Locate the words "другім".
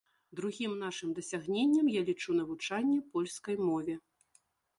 0.37-0.71